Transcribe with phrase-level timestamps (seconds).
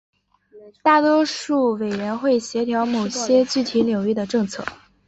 [0.81, 4.65] 大多数委员会协调某些具体领域的政策。